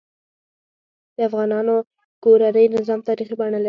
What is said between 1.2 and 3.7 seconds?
افغانانو کورنۍ نظام تاریخي بڼه لري.